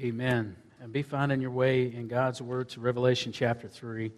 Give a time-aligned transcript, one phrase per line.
[0.00, 0.56] Amen.
[0.80, 4.10] And be finding your way in God's Word to Revelation chapter 3.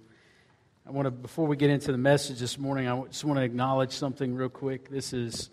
[0.87, 3.45] I want to, before we get into the message this morning, I just want to
[3.45, 4.89] acknowledge something real quick.
[4.89, 5.51] This is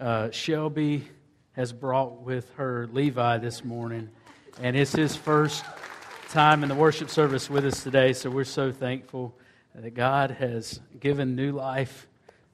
[0.00, 1.06] uh, Shelby
[1.52, 4.08] has brought with her Levi this morning,
[4.62, 5.66] and it's his first
[6.30, 9.36] time in the worship service with us today, so we're so thankful
[9.74, 12.06] that God has given new life,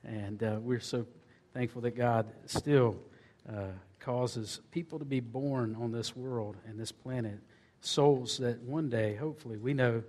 [0.03, 1.07] and uh, we're so
[1.53, 2.97] thankful that God still
[3.49, 3.67] uh,
[4.05, 7.39] causes people to be born on this world and this planet,
[7.81, 10.03] souls that one day, hopefully, we know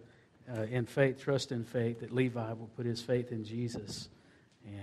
[0.53, 4.09] uh, in faith, trust in faith, that Levi will put his faith in Jesus.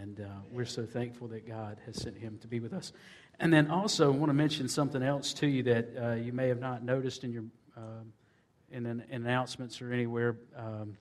[0.01, 2.93] And uh, we're so thankful that God has sent him to be with us.
[3.39, 6.49] And then also, I want to mention something else to you that uh, you may
[6.49, 7.45] have not noticed in your
[7.77, 8.13] um,
[8.71, 10.37] in, an, in announcements or anywhere.
[10.57, 10.97] Um,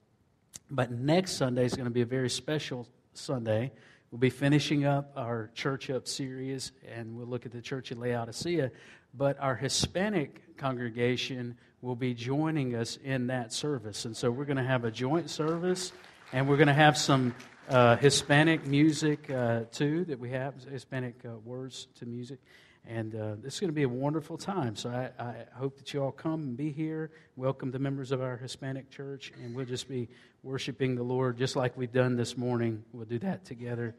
[0.70, 3.72] but next Sunday is going to be a very special Sunday.
[4.12, 7.98] We'll be finishing up our Church Up series, and we'll look at the church in
[7.98, 8.70] Laodicea.
[9.14, 14.04] But our Hispanic congregation will be joining us in that service.
[14.04, 15.92] And so we're going to have a joint service,
[16.30, 17.34] and we're going to have some
[17.70, 22.38] uh, Hispanic music uh, too that we have, Hispanic uh, words to music.
[22.86, 24.76] And uh, this is going to be a wonderful time.
[24.76, 27.12] So I, I, hope that you all come and be here.
[27.36, 29.32] Welcome the members of our Hispanic church.
[29.42, 30.08] And we'll just be
[30.42, 32.84] worshiping the Lord just like we've done this morning.
[32.92, 33.94] We'll do that together.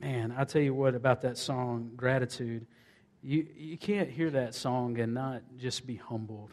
[0.00, 2.66] Man, I'll tell you what about that song, Gratitude.
[3.22, 6.52] You, you can't hear that song and not just be humbled.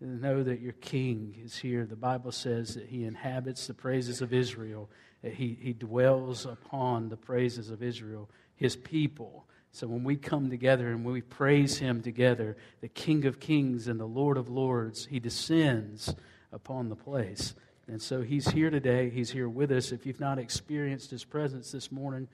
[0.00, 1.86] And know that your king is here.
[1.86, 4.90] The Bible says that he inhabits the praises of Israel,
[5.22, 9.46] that he, he dwells upon the praises of Israel, his people.
[9.70, 14.00] So when we come together and we praise him together, the King of Kings and
[14.00, 16.12] the Lord of Lords, he descends
[16.52, 17.54] upon the place.
[17.88, 19.10] And so he's here today.
[19.10, 19.92] He's here with us.
[19.92, 22.28] If you've not experienced his presence this morning,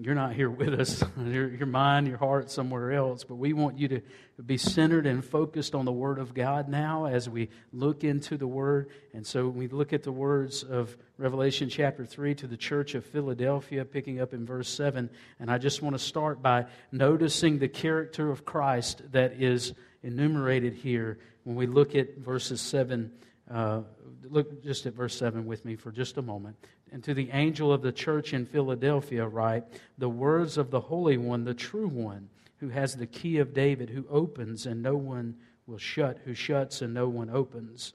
[0.00, 1.02] you're not here with us.
[1.26, 3.24] your, your mind, your heart, somewhere else.
[3.24, 4.00] But we want you to
[4.44, 8.46] be centered and focused on the Word of God now as we look into the
[8.46, 8.90] Word.
[9.12, 13.04] And so we look at the words of Revelation chapter 3 to the church of
[13.04, 15.10] Philadelphia, picking up in verse 7.
[15.40, 20.74] And I just want to start by noticing the character of Christ that is enumerated
[20.74, 23.10] here when we look at verses 7.
[23.50, 23.80] Uh,
[24.24, 26.56] look just at verse 7 with me for just a moment
[26.92, 29.64] and to the angel of the church in Philadelphia, write
[29.98, 32.28] the words of the Holy One, the true one,
[32.58, 35.36] who has the key of David, who opens and no one
[35.66, 37.92] will shut, who shuts and no one opens.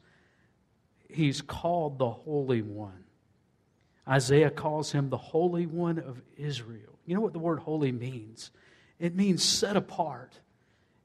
[1.09, 3.03] He's called the Holy One.
[4.07, 6.99] Isaiah calls him the Holy One of Israel.
[7.05, 8.51] You know what the word holy means?
[8.99, 10.39] It means set apart,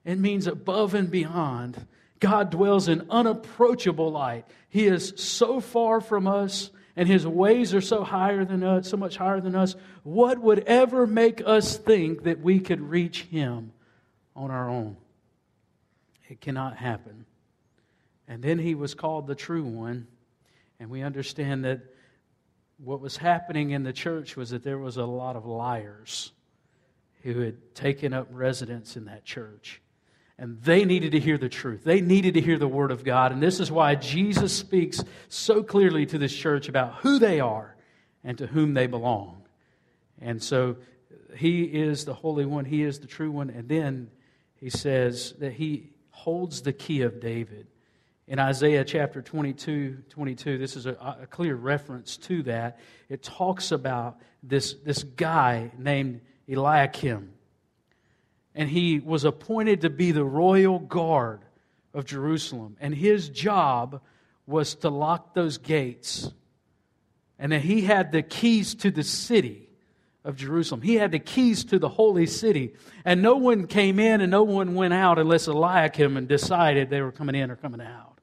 [0.04, 1.86] it means above and beyond.
[2.20, 4.44] God dwells in unapproachable light.
[4.68, 8.96] He is so far from us and his ways are so higher than us, so
[8.96, 13.72] much higher than us, what would ever make us think that we could reach him
[14.34, 14.96] on our own?
[16.28, 17.24] It cannot happen.
[18.26, 20.08] And then he was called the true one,
[20.80, 21.82] and we understand that
[22.78, 26.32] what was happening in the church was that there was a lot of liars
[27.22, 29.80] who had taken up residence in that church.
[30.38, 31.82] And they needed to hear the truth.
[31.82, 33.32] They needed to hear the Word of God.
[33.32, 37.74] And this is why Jesus speaks so clearly to this church about who they are
[38.22, 39.42] and to whom they belong.
[40.20, 40.76] And so
[41.36, 43.50] He is the Holy One, He is the true one.
[43.50, 44.10] And then
[44.60, 47.66] He says that He holds the key of David.
[48.28, 52.78] In Isaiah chapter 22, 22 this is a, a clear reference to that.
[53.08, 57.32] It talks about this, this guy named Eliakim
[58.58, 61.42] and he was appointed to be the royal guard
[61.94, 62.76] of Jerusalem.
[62.80, 64.00] And his job
[64.48, 66.32] was to lock those gates.
[67.38, 69.68] And that he had the keys to the city
[70.24, 70.82] of Jerusalem.
[70.82, 72.74] He had the keys to the holy city.
[73.04, 77.00] And no one came in and no one went out unless Eliakim and decided they
[77.00, 78.18] were coming in or coming out.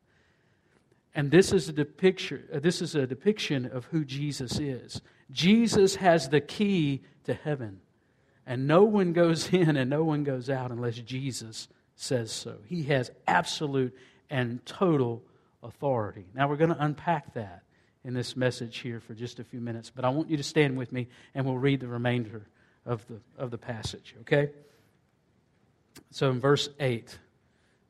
[1.16, 5.02] And this is a depiction, uh, this is a depiction of who Jesus is.
[5.32, 7.80] Jesus has the key to heaven.
[8.46, 12.58] And no one goes in and no one goes out unless Jesus says so.
[12.68, 13.96] He has absolute
[14.30, 15.24] and total
[15.64, 16.26] authority.
[16.34, 17.64] Now, we're going to unpack that
[18.04, 20.78] in this message here for just a few minutes, but I want you to stand
[20.78, 22.48] with me and we'll read the remainder
[22.86, 24.52] of the, of the passage, okay?
[26.12, 27.18] So, in verse 8,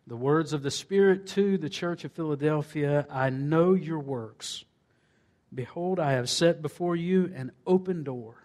[0.08, 4.64] the words of the Spirit to the church of Philadelphia I know your works.
[5.54, 8.45] Behold, I have set before you an open door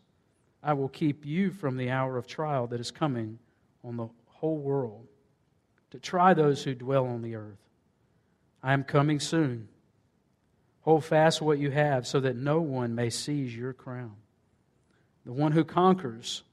[0.63, 3.39] I will keep you from the hour of trial that is coming
[3.83, 5.07] on the whole world
[5.91, 7.57] to try those who dwell on the earth.
[8.63, 9.67] I am coming soon.
[10.81, 14.15] Hold fast what you have so that no one may seize your crown.
[15.25, 16.43] The one who conquers,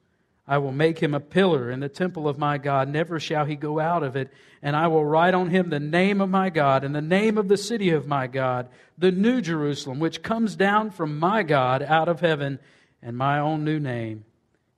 [0.47, 2.89] I will make him a pillar in the temple of my God.
[2.89, 4.31] Never shall he go out of it.
[4.63, 7.49] And I will write on him the name of my God and the name of
[7.49, 12.09] the city of my God, the new Jerusalem, which comes down from my God out
[12.09, 12.59] of heaven,
[13.03, 14.25] and my own new name.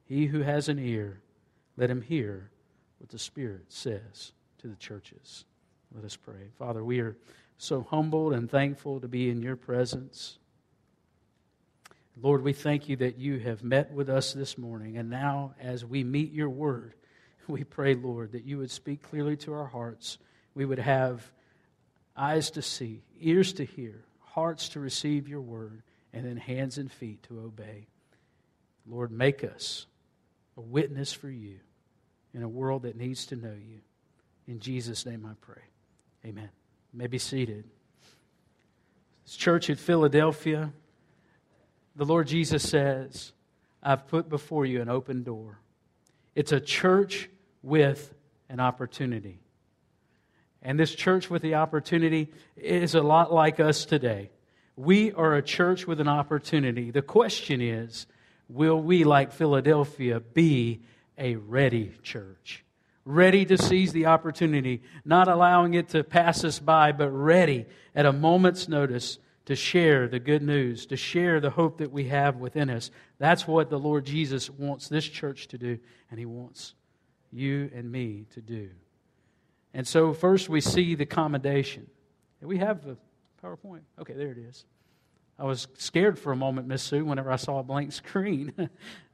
[0.05, 1.21] He who has an ear,
[1.77, 2.51] let him hear
[2.99, 5.45] what the Spirit says to the churches.
[5.95, 6.51] Let us pray.
[6.59, 7.17] Father, we are
[7.59, 10.39] so humbled and thankful to be in your presence.
[12.21, 14.99] Lord, we thank you that you have met with us this morning.
[14.99, 16.95] And now, as we meet your word,
[17.47, 20.19] we pray, Lord, that you would speak clearly to our hearts.
[20.55, 21.31] We would have
[22.17, 25.83] eyes to see, ears to hear, hearts to receive your word,
[26.13, 27.87] and then hands and feet to obey.
[28.87, 29.87] Lord, make us
[30.56, 31.59] a witness for you
[32.35, 33.81] in a world that needs to know you.
[34.47, 35.62] In Jesus' name I pray.
[36.25, 36.50] Amen.
[36.93, 37.65] You may be seated.
[39.25, 40.73] This church at Philadelphia,
[41.97, 43.32] the Lord Jesus says,
[43.82, 45.59] I've put before you an open door.
[46.35, 47.29] It's a church
[47.62, 48.12] with
[48.49, 49.41] an opportunity.
[50.62, 54.31] And this church with the opportunity is a lot like us today.
[54.76, 56.91] We are a church with an opportunity.
[56.91, 58.06] The question is
[58.50, 60.81] will we, like Philadelphia, be
[61.17, 62.64] a ready church?
[63.05, 68.06] ready to seize the opportunity, not allowing it to pass us by, but ready at
[68.06, 72.37] a moment's notice to share the good news, to share the hope that we have
[72.37, 72.91] within us.
[73.19, 75.79] That's what the Lord Jesus wants this church to do,
[76.11, 76.75] and He wants
[77.32, 78.70] you and me to do.
[79.73, 81.88] And so, first we see the commendation.
[82.41, 82.97] We have the
[83.43, 83.82] PowerPoint.
[84.00, 84.64] Okay, there it is.
[85.41, 88.53] I was scared for a moment, Miss Sue, whenever I saw a blank screen,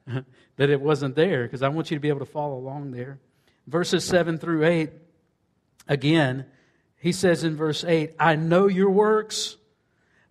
[0.56, 3.20] that it wasn't there, because I want you to be able to follow along there
[3.66, 4.90] verses 7 through 8,
[5.88, 6.46] again,
[6.96, 9.56] he says in verse 8, I know your works.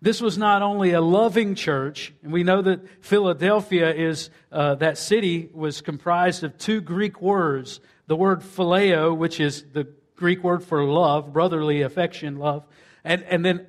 [0.02, 4.98] This was not only a loving church, and we know that Philadelphia is, uh, that
[4.98, 7.80] city was comprised of two Greek words.
[8.08, 12.66] The word phileo, which is the Greek word for love, brotherly affection, love,
[13.04, 13.68] and, and then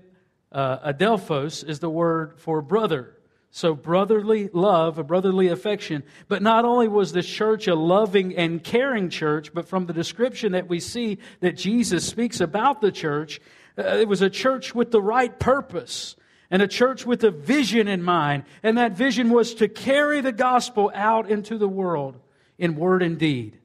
[0.57, 3.13] uh, adelphos is the word for brother.
[3.51, 6.03] So, brotherly love, a brotherly affection.
[6.29, 10.53] But not only was the church a loving and caring church, but from the description
[10.53, 13.39] that we see that Jesus speaks about the church,
[13.79, 16.17] uh, it was a church with the right purpose
[16.51, 18.45] and a church with a vision in mind.
[18.63, 22.17] And that vision was to carry the gospel out into the world
[22.57, 23.59] in word and deed.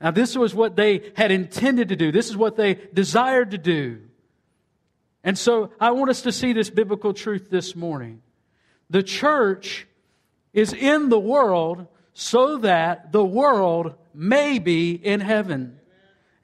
[0.00, 3.58] Now, this was what they had intended to do, this is what they desired to
[3.58, 4.02] do.
[5.24, 8.22] And so, I want us to see this biblical truth this morning
[8.90, 9.86] the church
[10.52, 15.78] is in the world so that the world may be in heaven.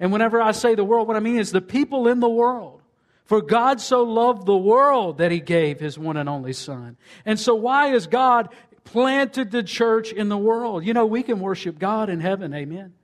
[0.00, 2.80] And whenever I say the world, what I mean is the people in the world.
[3.24, 6.96] For God so loved the world that he gave his one and only Son.
[7.26, 8.48] And so, why has God
[8.84, 10.86] planted the church in the world?
[10.86, 12.94] You know, we can worship God in heaven, amen.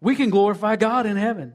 [0.00, 1.54] We can glorify God in heaven.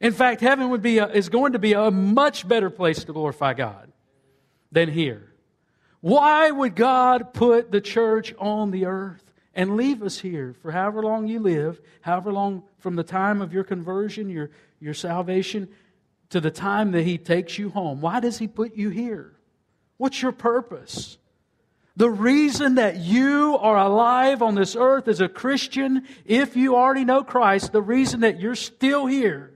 [0.00, 3.12] In fact, heaven would be a, is going to be a much better place to
[3.12, 3.92] glorify God
[4.70, 5.32] than here.
[6.00, 11.02] Why would God put the church on the earth and leave us here for however
[11.02, 15.68] long you live, however long from the time of your conversion, your, your salvation,
[16.28, 18.02] to the time that He takes you home?
[18.02, 19.32] Why does He put you here?
[19.96, 21.16] What's your purpose?
[21.96, 27.06] The reason that you are alive on this earth as a Christian, if you already
[27.06, 29.55] know Christ, the reason that you're still here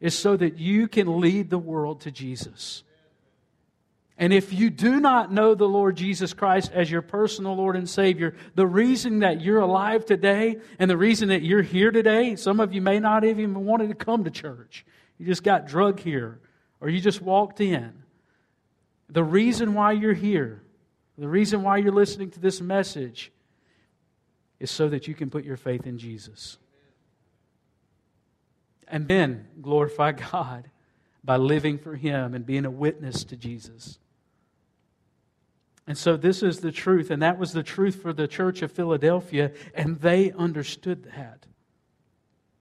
[0.00, 2.84] is so that you can lead the world to Jesus.
[4.20, 7.88] And if you do not know the Lord Jesus Christ as your personal Lord and
[7.88, 12.58] Savior, the reason that you're alive today and the reason that you're here today, some
[12.58, 14.84] of you may not even wanted to come to church.
[15.18, 16.40] You just got drug here
[16.80, 17.92] or you just walked in.
[19.08, 20.62] The reason why you're here,
[21.16, 23.30] the reason why you're listening to this message
[24.58, 26.58] is so that you can put your faith in Jesus.
[28.90, 30.70] And then glorify God
[31.22, 33.98] by living for Him and being a witness to Jesus.
[35.86, 38.72] And so this is the truth, and that was the truth for the church of
[38.72, 41.46] Philadelphia, and they understood that.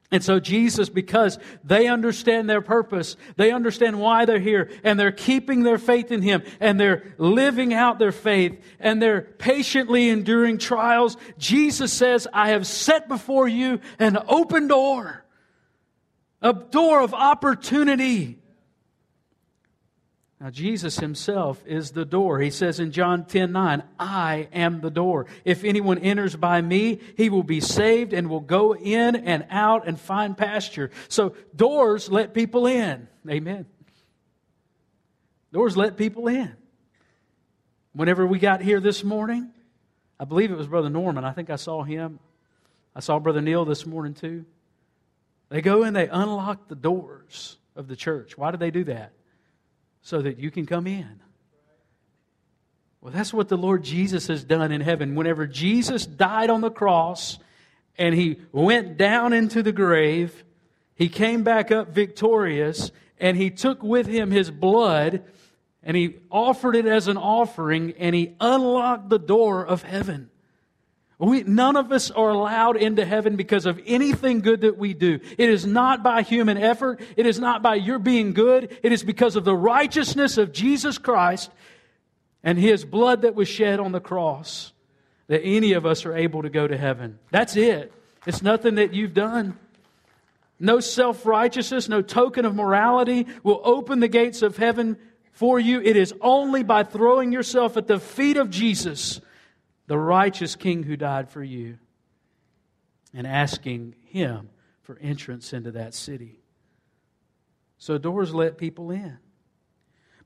[0.10, 5.12] And so, Jesus, because they understand their purpose, they understand why they're here, and they're
[5.12, 10.60] keeping their faith in Him, and they're living out their faith, and they're patiently enduring
[10.60, 15.26] trials, Jesus says, I have set before you an open door.
[16.42, 18.40] A door of opportunity.
[20.40, 22.40] Now, Jesus himself is the door.
[22.40, 25.26] He says in John 10 9, I am the door.
[25.44, 29.88] If anyone enters by me, he will be saved and will go in and out
[29.88, 30.92] and find pasture.
[31.10, 33.08] So, doors let people in.
[33.28, 33.66] Amen.
[35.52, 36.56] Doors let people in.
[37.94, 39.50] Whenever we got here this morning,
[40.20, 41.26] I believe it was Brother Norman.
[41.26, 42.20] I think I saw him.
[42.96, 44.46] I saw Brother Neil this morning too.
[45.50, 48.38] They go in, they unlock the doors of the church.
[48.38, 49.14] Why do they do that?
[50.08, 51.20] so that you can come in.
[53.02, 55.16] Well, that's what the Lord Jesus has done in heaven.
[55.16, 57.40] Whenever Jesus died on the cross
[57.98, 60.46] and he went down into the grave,
[60.96, 62.90] he came back up victorious
[63.20, 65.24] and he took with him his blood
[65.84, 70.30] and he offered it as an offering and he unlocked the door of heaven.
[71.20, 75.20] We, none of us are allowed into heaven because of anything good that we do.
[75.38, 77.02] It is not by human effort.
[77.16, 78.78] It is not by your being good.
[78.84, 81.50] It is because of the righteousness of Jesus Christ
[82.44, 84.74] and his blood that was shed on the cross
[85.26, 87.18] that any of us are able to go to heaven.
[87.32, 87.92] That's it.
[88.28, 89.58] It's nothing that you've done.
[90.60, 94.98] No self righteousness, no token of morality will open the gates of heaven
[95.32, 95.82] for you.
[95.82, 99.20] It is only by throwing yourself at the feet of Jesus
[99.88, 101.78] the righteous king who died for you,
[103.14, 104.50] and asking him
[104.82, 106.42] for entrance into that city.
[107.78, 109.18] So doors let people in.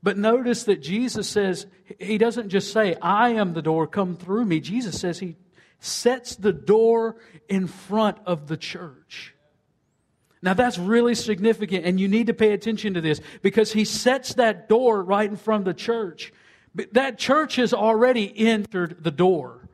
[0.02, 1.66] But notice that Jesus says,
[2.00, 4.60] He doesn't just say, I am the door, come through me.
[4.60, 5.36] Jesus says He
[5.78, 7.16] sets the door
[7.48, 9.34] in front of the church.
[10.42, 14.34] Now that's really significant, and you need to pay attention to this because He sets
[14.34, 16.32] that door right in front of the church.
[16.92, 19.68] That church has already entered the door.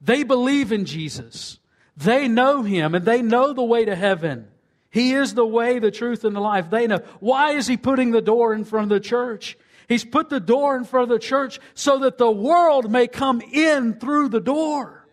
[0.00, 1.58] They believe in Jesus.
[1.96, 4.48] They know him and they know the way to heaven.
[4.90, 6.70] He is the way, the truth, and the life.
[6.70, 7.00] They know.
[7.20, 9.58] Why is he putting the door in front of the church?
[9.88, 13.40] He's put the door in front of the church so that the world may come
[13.40, 15.06] in through the door.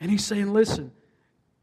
[0.00, 0.92] And he's saying, listen,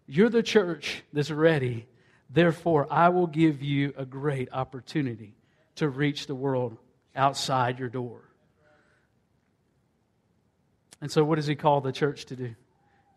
[0.07, 1.88] you're the church that's ready.
[2.29, 5.36] Therefore, I will give you a great opportunity
[5.75, 6.77] to reach the world
[7.15, 8.22] outside your door.
[11.03, 12.55] And so, what does he call the church to do?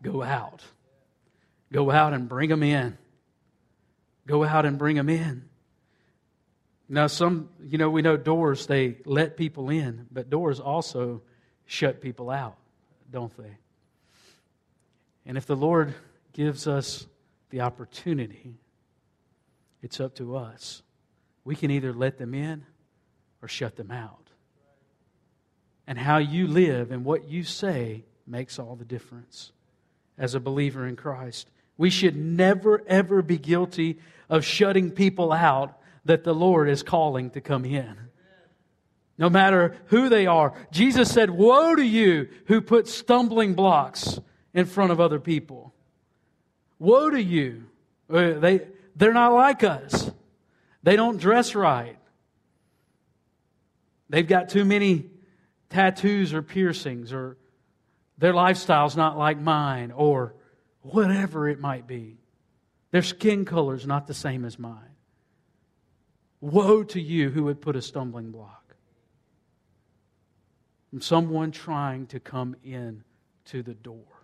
[0.03, 0.61] Go out.
[1.71, 2.97] Go out and bring them in.
[4.25, 5.45] Go out and bring them in.
[6.89, 11.21] Now, some, you know, we know doors, they let people in, but doors also
[11.65, 12.57] shut people out,
[13.09, 13.55] don't they?
[15.25, 15.95] And if the Lord
[16.33, 17.07] gives us
[17.51, 18.55] the opportunity,
[19.81, 20.83] it's up to us.
[21.45, 22.65] We can either let them in
[23.41, 24.26] or shut them out
[25.87, 29.53] and how you live and what you say makes all the difference
[30.17, 31.49] as a believer in Christ.
[31.77, 37.29] We should never, ever be guilty of shutting people out that the Lord is calling
[37.31, 37.95] to come in.
[39.17, 40.53] No matter who they are.
[40.71, 44.19] Jesus said, Woe to you who put stumbling blocks
[44.53, 45.73] in front of other people.
[46.77, 47.63] Woe to you.
[48.09, 50.11] Uh, they, they're not like us.
[50.83, 51.97] They don't dress right.
[54.09, 55.09] They've got too many
[55.69, 57.37] tattoos or piercings or
[58.17, 60.33] their lifestyle's not like mine or
[60.81, 62.17] whatever it might be.
[62.91, 64.95] Their skin color's not the same as mine.
[66.39, 68.75] Woe to you who would put a stumbling block
[70.89, 73.03] from someone trying to come in
[73.45, 74.16] to the door.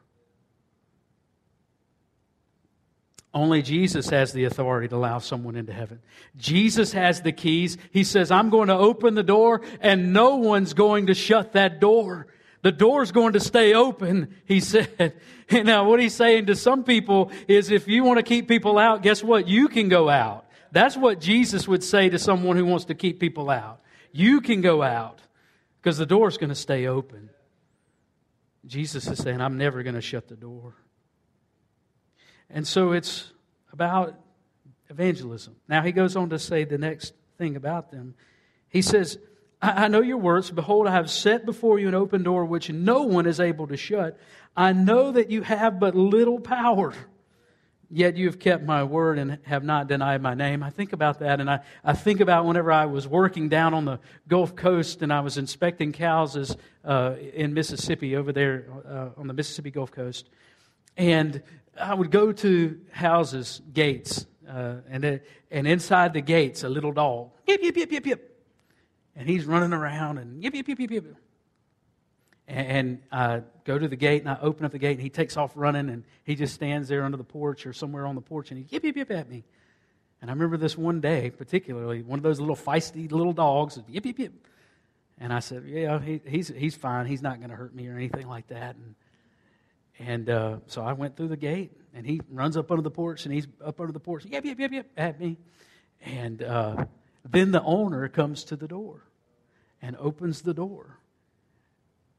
[3.34, 6.00] Only Jesus has the authority to allow someone into heaven.
[6.38, 7.78] Jesus has the keys.
[7.92, 11.80] He says, I'm going to open the door and no one's going to shut that
[11.80, 12.28] door.
[12.62, 15.16] The door's going to stay open, he said.
[15.50, 18.78] And now what he's saying to some people is if you want to keep people
[18.78, 19.48] out, guess what?
[19.48, 20.46] You can go out.
[20.72, 23.82] That's what Jesus would say to someone who wants to keep people out.
[24.12, 25.22] You can go out
[25.82, 27.30] because the door's going to stay open.
[28.66, 30.76] Jesus is saying, I'm never going to shut the door.
[32.54, 33.32] And so it's
[33.74, 34.16] about
[34.90, 35.56] evangelism.
[35.68, 38.14] Now he goes on to say the next thing about them.
[38.70, 39.18] He says,
[39.62, 40.52] I, know your words.
[40.52, 43.78] Behold, I have set before you an open door which no one is able to
[43.78, 44.20] shut.
[44.56, 46.94] I know that you have but little power.
[47.90, 50.64] Yet you have kept my word and have not denied my name.
[50.64, 53.86] I think about that, and I, I think about whenever I was working down on
[53.86, 59.28] the Gulf Coast and I was inspecting cows uh, in Mississippi, over there uh, on
[59.28, 60.28] the Mississippi Gulf Coast.
[60.98, 61.44] And
[61.80, 65.18] I would go to houses, gates, uh, and, uh,
[65.50, 68.46] and inside the gates, a little dog, yip, yip, yip, yip, yip.
[69.16, 71.16] And he's running around and yip, yip, yip, yip, yip.
[72.48, 75.38] And, I go to the gate and I open up the gate and he takes
[75.38, 78.52] off running and he just stands there under the porch or somewhere on the porch
[78.52, 79.46] and he yip, yip, yip at me.
[80.22, 84.06] And I remember this one day, particularly, one of those little feisty little dogs, yip,
[84.06, 84.34] yip, yip.
[85.20, 87.06] And I said, Yeah, he, he's, he's fine.
[87.06, 88.76] He's not going to hurt me or anything like that.
[88.76, 88.96] And,
[90.00, 93.26] and uh, so I went through the gate, and he runs up under the porch,
[93.26, 95.38] and he's up under the porch, yip, yip, yip, yip, at me.
[96.02, 96.86] And uh,
[97.24, 99.04] then the owner comes to the door
[99.82, 101.00] and opens the door.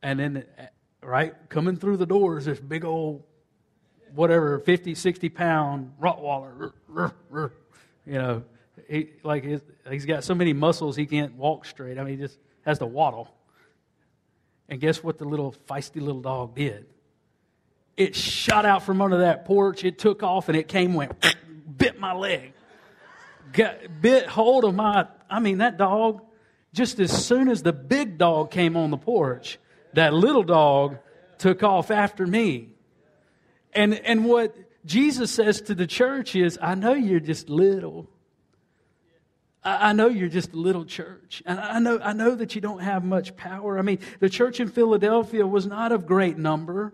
[0.03, 0.67] And then, uh,
[1.03, 3.25] right, coming through the door is this big old,
[4.15, 6.73] whatever, 50, 60 pound Rottweiler
[8.07, 8.45] you know,
[8.89, 11.99] he, like his, he's got so many muscles he can't walk straight.
[11.99, 13.35] I mean, he just has to waddle.
[14.69, 16.87] And guess what the little feisty little dog did?
[17.97, 19.85] It shot out from under that porch.
[19.85, 21.13] It took off and it came went
[21.77, 22.53] bit my leg.
[23.53, 25.07] Got, bit hold of my.
[25.29, 26.23] I mean, that dog.
[26.73, 29.61] Just as soon as the big dog came on the porch,
[29.93, 30.99] that little dog
[31.39, 32.71] took off after me.
[33.73, 38.11] And and what Jesus says to the church is, I know you're just little.
[39.63, 41.43] I, I know you're just a little church.
[41.47, 43.79] And I know, I know that you don't have much power.
[43.79, 46.93] I mean, the church in Philadelphia was not of great number,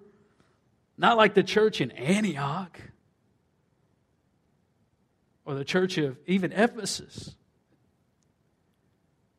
[1.01, 2.79] not like the church in Antioch
[5.47, 7.35] or the church of even Ephesus.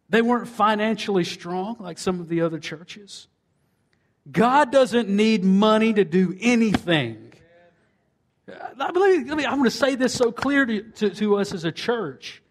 [0.10, 3.28] They weren't financially strong like some of the other churches.
[4.30, 7.32] God doesn't need money to do anything.
[8.50, 11.64] I believe, I am going to say this so clear to, to, to us as
[11.64, 12.42] a church.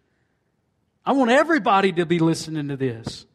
[1.05, 3.25] I want everybody to be listening to this.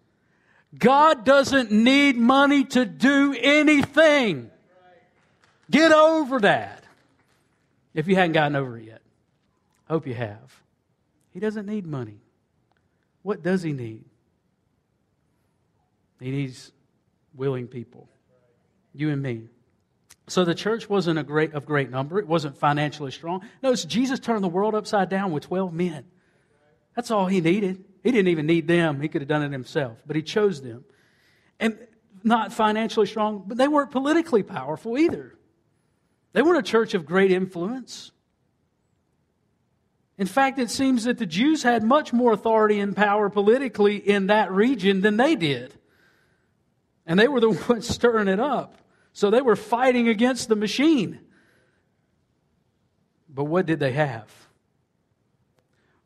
[0.76, 4.50] God doesn't need money to do anything.
[5.70, 6.84] Get over that.
[7.94, 9.02] If you hadn't gotten over it yet,
[9.88, 10.62] hope you have.
[11.32, 12.20] He doesn't need money.
[13.22, 14.04] What does he need?
[16.20, 16.72] He needs
[17.34, 18.08] willing people.
[18.94, 19.48] You and me.
[20.28, 22.18] So the church wasn't a great, of great number.
[22.18, 23.42] It wasn't financially strong.
[23.62, 26.04] Notice Jesus turned the world upside down with 12 men.
[26.94, 27.84] That's all he needed.
[28.02, 29.00] He didn't even need them.
[29.00, 30.84] He could have done it himself, but he chose them.
[31.60, 31.78] And
[32.24, 35.35] not financially strong, but they weren't politically powerful either.
[36.36, 38.12] They weren't a church of great influence.
[40.18, 44.26] In fact, it seems that the Jews had much more authority and power politically in
[44.26, 45.72] that region than they did.
[47.06, 48.76] And they were the ones stirring it up.
[49.14, 51.20] So they were fighting against the machine.
[53.30, 54.30] But what did they have?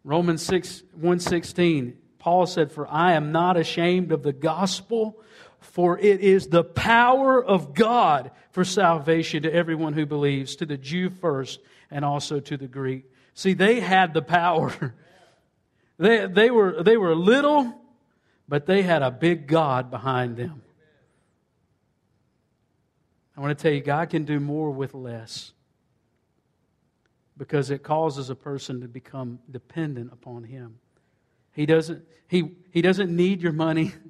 [0.04, 5.24] Romans 6 116, Paul said, For I am not ashamed of the gospel,
[5.60, 10.76] for it is the power of God for salvation to everyone who believes, to the
[10.76, 13.04] Jew first, and also to the Greek.
[13.34, 14.94] See, they had the power.
[15.98, 17.74] they, they, were, they were little,
[18.48, 20.62] but they had a big God behind them.
[23.36, 25.52] I want to tell you, God can do more with less
[27.38, 30.78] because it causes a person to become dependent upon Him.
[31.52, 33.94] He doesn't, he, he doesn't need your money.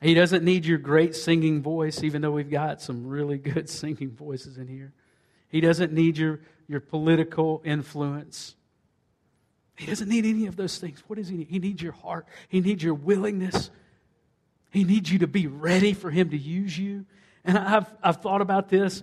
[0.00, 4.10] He doesn't need your great singing voice, even though we've got some really good singing
[4.10, 4.92] voices in here.
[5.48, 8.54] He doesn't need your, your political influence.
[9.76, 11.02] He doesn't need any of those things.
[11.06, 11.48] What does he need?
[11.48, 12.26] He needs your heart.
[12.48, 13.70] He needs your willingness
[14.70, 17.06] he needs you to be ready for Him to use you.
[17.44, 19.02] And I've, I've thought about this.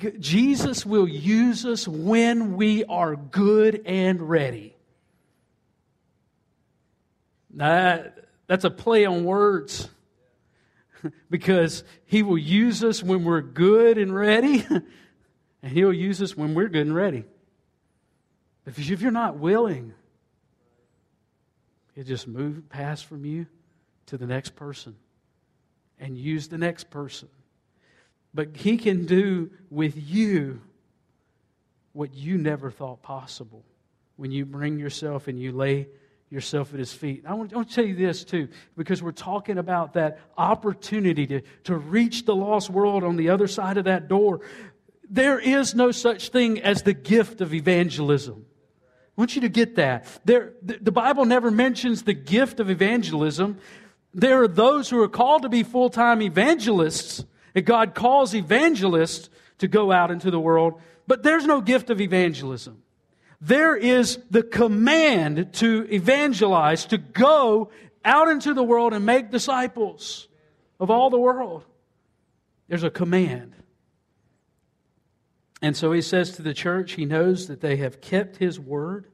[0.00, 4.74] G- Jesus will use us when we are good and ready.
[7.52, 8.04] Now,
[8.46, 9.88] that's a play on words
[11.30, 14.64] because He will use us when we're good and ready,
[15.62, 17.24] and He'll use us when we're good and ready.
[18.66, 19.92] If you're not willing,
[21.94, 23.46] He'll just move past from you
[24.06, 24.96] to the next person
[25.98, 27.28] and use the next person.
[28.32, 30.60] But He can do with you
[31.92, 33.64] what you never thought possible
[34.16, 35.88] when you bring yourself and you lay
[36.34, 37.24] yourself at His feet.
[37.26, 41.76] I want, to tell you this too, because we're talking about that opportunity to, to
[41.76, 44.40] reach the lost world on the other side of that door.
[45.08, 48.44] There is no such thing as the gift of evangelism.
[49.16, 50.06] I want you to get that.
[50.24, 53.58] There, the Bible never mentions the gift of evangelism.
[54.12, 59.30] There are those who are called to be full time evangelists, and God calls evangelists
[59.58, 62.82] to go out into the world, but there's no gift of evangelism.
[63.44, 67.70] There is the command to evangelize, to go
[68.02, 70.28] out into the world and make disciples
[70.80, 71.62] of all the world.
[72.68, 73.54] There's a command.
[75.60, 79.08] And so he says to the church, he knows that they have kept his word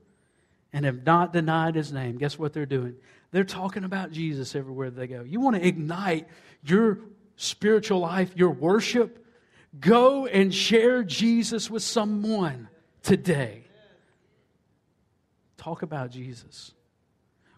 [0.73, 2.16] and have not denied his name.
[2.16, 2.95] Guess what they're doing?
[3.33, 5.25] They're talking about Jesus everywhere they go.
[5.25, 6.29] You want to ignite
[6.62, 7.01] your
[7.35, 9.27] spiritual life, your worship?
[9.81, 12.69] Go and share Jesus with someone
[13.03, 13.64] today.
[15.61, 16.73] Talk about Jesus.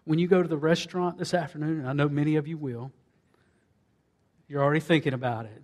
[0.03, 2.91] When you go to the restaurant this afternoon, and I know many of you will,
[4.49, 5.63] you're already thinking about it.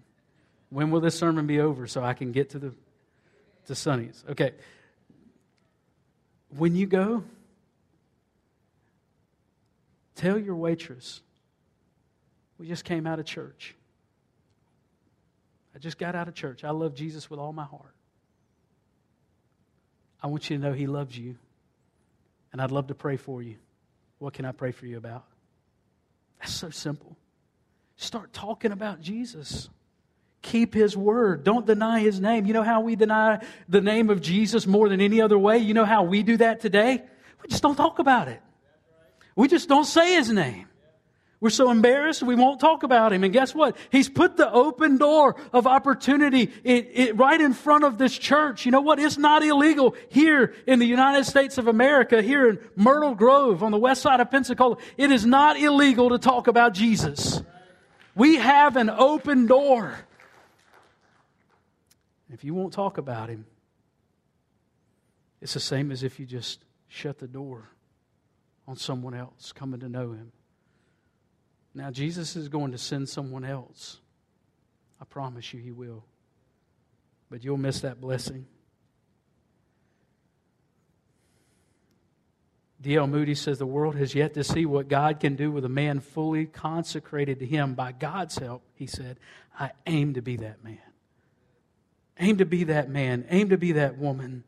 [0.70, 2.74] When will this sermon be over so I can get to the
[3.66, 4.24] to Sonny's?
[4.30, 4.54] Okay.
[6.56, 7.24] When you go,
[10.16, 11.22] tell your waitress,
[12.58, 13.76] we just came out of church.
[15.76, 16.64] I just got out of church.
[16.64, 17.94] I love Jesus with all my heart.
[20.24, 21.36] I want you to know He loves you,
[22.52, 23.56] and I'd love to pray for you.
[24.20, 25.26] What can I pray for you about?
[26.40, 27.16] That's so simple.
[27.98, 29.70] Start talking about Jesus.
[30.42, 31.44] Keep his word.
[31.44, 32.46] Don't deny his name.
[32.46, 35.58] You know how we deny the name of Jesus more than any other way?
[35.58, 37.04] You know how we do that today?
[37.42, 38.42] We just don't talk about it.
[39.36, 40.69] We just don't say his name.
[41.42, 43.24] We're so embarrassed we won't talk about him.
[43.24, 43.78] And guess what?
[43.92, 48.66] He's put the open door of opportunity it, it, right in front of this church.
[48.66, 49.00] You know what?
[49.00, 53.72] It's not illegal here in the United States of America, here in Myrtle Grove on
[53.72, 54.78] the west side of Pensacola.
[54.98, 57.42] It is not illegal to talk about Jesus.
[58.16, 59.98] We have an open door.
[62.34, 63.46] If you won't talk about him,
[65.42, 67.70] it's the same as if you just shut the door
[68.68, 70.34] on someone else coming to know him.
[71.74, 74.00] Now, Jesus is going to send someone else.
[75.00, 76.04] I promise you, he will.
[77.30, 78.48] But you'll miss that blessing.
[82.82, 83.08] D.L.
[83.08, 86.00] Moody says the world has yet to see what God can do with a man
[86.00, 87.74] fully consecrated to Him.
[87.74, 89.20] By God's help, he said,
[89.58, 90.80] I aim to be that man.
[92.20, 93.26] Aim to be that man.
[93.30, 94.44] Aim to be that woman.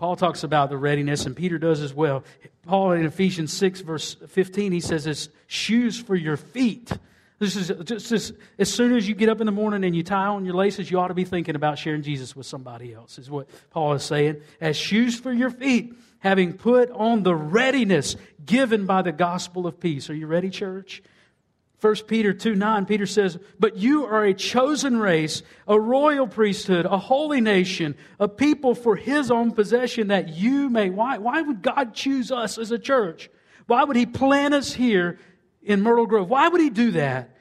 [0.00, 2.24] Paul talks about the readiness, and Peter does as well.
[2.64, 6.90] Paul in Ephesians 6, verse 15, he says it's shoes for your feet.
[7.38, 10.02] This is just, just as soon as you get up in the morning and you
[10.02, 13.18] tie on your laces, you ought to be thinking about sharing Jesus with somebody else,
[13.18, 14.40] is what Paul is saying.
[14.58, 19.78] As shoes for your feet, having put on the readiness given by the gospel of
[19.80, 20.08] peace.
[20.08, 21.02] Are you ready, church?
[21.80, 26.84] 1 Peter 2 9, Peter says, But you are a chosen race, a royal priesthood,
[26.84, 30.90] a holy nation, a people for his own possession, that you may.
[30.90, 33.30] Why, why would God choose us as a church?
[33.66, 35.18] Why would he plant us here
[35.62, 36.28] in Myrtle Grove?
[36.28, 37.36] Why would he do that?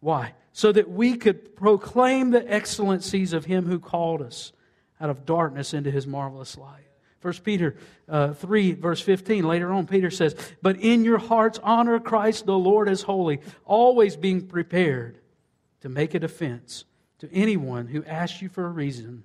[0.00, 0.34] Why?
[0.52, 4.52] So that we could proclaim the excellencies of him who called us
[5.00, 6.84] out of darkness into his marvelous light.
[7.24, 7.74] 1 Peter
[8.06, 12.58] uh, 3, verse 15, later on, Peter says, But in your hearts honor Christ the
[12.58, 15.16] Lord as holy, always being prepared
[15.80, 16.84] to make a defense
[17.20, 19.24] to anyone who asks you for a reason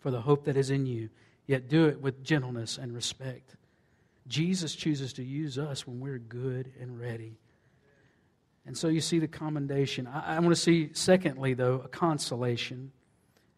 [0.00, 1.08] for the hope that is in you,
[1.46, 3.56] yet do it with gentleness and respect.
[4.26, 7.38] Jesus chooses to use us when we're good and ready.
[8.66, 10.06] And so you see the commendation.
[10.06, 12.92] I, I want to see, secondly, though, a consolation.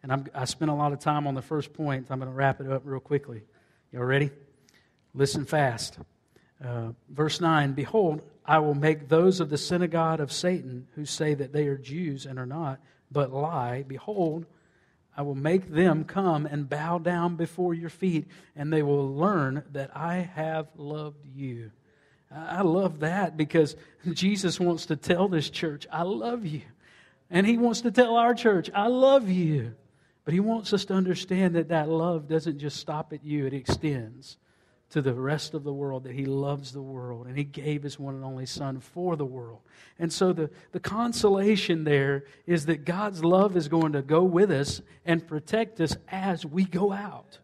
[0.03, 2.07] And I'm, i spent a lot of time on the first point.
[2.09, 3.43] I'm going to wrap it up real quickly.
[3.93, 4.31] Y'all ready?
[5.13, 5.97] Listen fast.
[6.63, 11.33] Uh, verse 9 Behold, I will make those of the synagogue of Satan who say
[11.33, 12.79] that they are Jews and are not,
[13.11, 13.85] but lie.
[13.87, 14.45] Behold,
[15.15, 19.63] I will make them come and bow down before your feet, and they will learn
[19.71, 21.71] that I have loved you.
[22.29, 23.77] I love that because
[24.11, 26.63] Jesus wants to tell this church, I love you.
[27.29, 29.75] And he wants to tell our church, I love you.
[30.27, 33.53] But he wants us to understand that that love doesn't just stop at you, it
[33.53, 34.35] extends
[34.89, 37.97] to the rest of the world, that he loves the world and he gave his
[37.97, 39.61] one and only Son for the world.
[39.97, 44.51] And so the, the consolation there is that God's love is going to go with
[44.51, 47.39] us and protect us as we go out.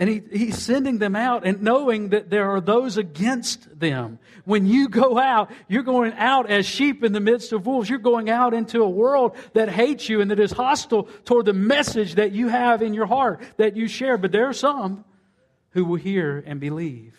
[0.00, 4.18] And he, he's sending them out and knowing that there are those against them.
[4.46, 7.90] When you go out, you're going out as sheep in the midst of wolves.
[7.90, 11.52] You're going out into a world that hates you and that is hostile toward the
[11.52, 14.16] message that you have in your heart that you share.
[14.16, 15.04] But there are some
[15.72, 17.14] who will hear and believe.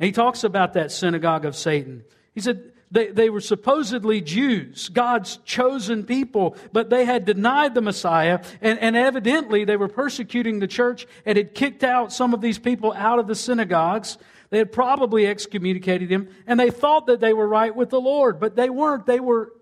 [0.00, 2.02] And he talks about that synagogue of Satan.
[2.34, 7.80] He said, they, they were supposedly Jews, God's chosen people, but they had denied the
[7.80, 12.40] Messiah, and, and evidently they were persecuting the church and had kicked out some of
[12.40, 14.18] these people out of the synagogues.
[14.50, 18.40] They had probably excommunicated them, and they thought that they were right with the Lord,
[18.40, 19.06] but they weren't.
[19.06, 19.52] They were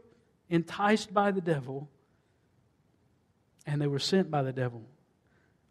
[0.48, 1.90] enticed by the devil,
[3.66, 4.86] and they were sent by the devil.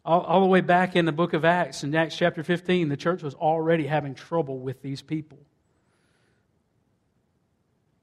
[0.04, 2.96] All, all the way back in the book of Acts, in Acts chapter 15, the
[2.96, 5.38] church was already having trouble with these people.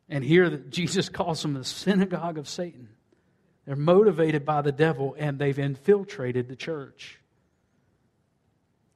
[0.10, 2.90] And here Jesus calls them the synagogue of Satan.
[3.66, 7.20] They're motivated by the devil and they've infiltrated the church.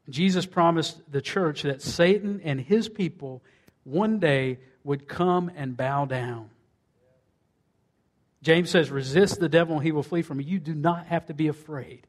[0.09, 3.43] Jesus promised the church that Satan and his people
[3.83, 6.49] one day would come and bow down.
[8.41, 10.47] James says, Resist the devil and he will flee from you.
[10.47, 12.07] You do not have to be afraid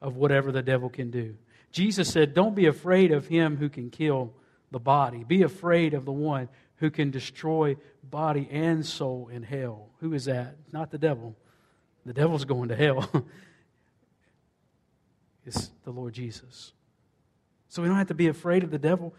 [0.00, 1.36] of whatever the devil can do.
[1.72, 4.32] Jesus said, Don't be afraid of him who can kill
[4.70, 5.24] the body.
[5.24, 9.90] Be afraid of the one who can destroy body and soul in hell.
[10.00, 10.56] Who is that?
[10.72, 11.36] Not the devil.
[12.04, 13.10] The devil's going to hell.
[15.46, 16.72] it's the Lord Jesus.
[17.68, 19.14] So we don't have to be afraid of the devil.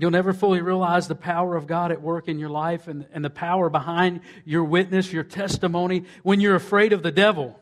[0.00, 3.24] You'll never fully realize the power of God at work in your life and, and
[3.24, 7.58] the power behind your witness, your testimony, when you're afraid of the devil.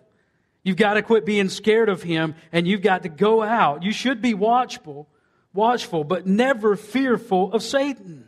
[0.63, 3.83] You've got to quit being scared of him and you've got to go out.
[3.83, 5.09] You should be watchful,
[5.57, 8.27] watchful, but never fearful of Satan.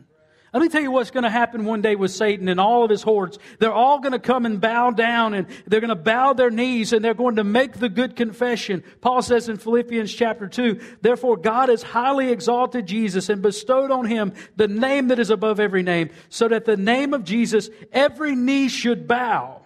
[0.53, 2.89] Let me tell you what's going to happen one day with Satan and all of
[2.89, 3.37] his hordes.
[3.59, 6.91] They're all going to come and bow down and they're going to bow their knees
[6.91, 8.83] and they're going to make the good confession.
[8.99, 14.07] Paul says in Philippians chapter 2, therefore God has highly exalted Jesus and bestowed on
[14.07, 18.35] him the name that is above every name, so that the name of Jesus every
[18.35, 19.61] knee should bow.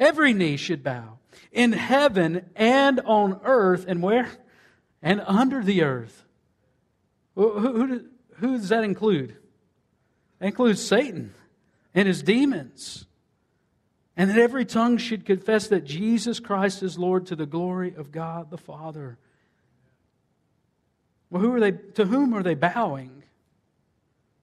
[0.00, 1.18] Every knee should bow.
[1.52, 4.28] In heaven and on earth and where?
[5.00, 6.24] And under the earth.
[7.38, 8.00] Who, who,
[8.38, 9.36] who does that include?
[10.40, 11.32] That includes Satan
[11.94, 13.06] and his demons.
[14.16, 18.10] And that every tongue should confess that Jesus Christ is Lord to the glory of
[18.10, 19.18] God the Father.
[21.30, 23.22] Well, who are they, to whom are they bowing?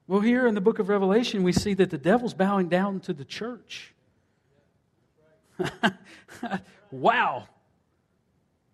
[0.07, 3.13] Well, here in the book of Revelation, we see that the devil's bowing down to
[3.13, 3.93] the church.
[6.91, 7.49] wow.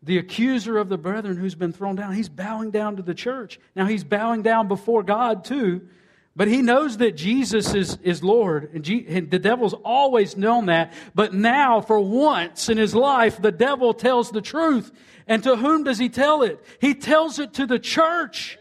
[0.03, 3.59] The accuser of the brethren who's been thrown down, he's bowing down to the church.
[3.75, 5.87] Now, he's bowing down before God, too,
[6.35, 10.93] but he knows that Jesus is, is Lord, and, and the devil's always known that.
[11.13, 14.91] But now, for once in his life, the devil tells the truth.
[15.27, 16.63] And to whom does he tell it?
[16.79, 18.57] He tells it to the church.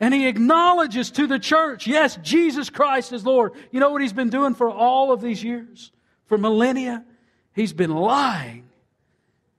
[0.00, 3.52] And he acknowledges to the church, yes, Jesus Christ is Lord.
[3.72, 5.90] You know what he's been doing for all of these years?
[6.26, 7.04] For millennia?
[7.52, 8.67] He's been lying